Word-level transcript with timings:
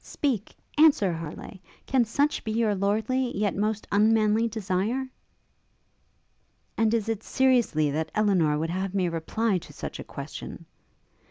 speak! 0.03 0.55
answer, 0.79 1.13
Harleigh! 1.13 1.59
can 1.85 2.03
such 2.03 2.43
be 2.43 2.51
your 2.53 2.73
lordly, 2.73 3.37
yet 3.37 3.55
most 3.55 3.85
unmanly 3.91 4.47
desire?' 4.47 5.07
'And 6.75 6.91
is 6.91 7.07
it 7.07 7.21
seriously 7.21 7.91
that 7.91 8.09
Elinor 8.15 8.57
would 8.57 8.71
have 8.71 8.95
me 8.95 9.07
reply 9.09 9.59
to 9.59 9.71
such 9.73 9.99
a 9.99 10.03
question?' 10.03 10.65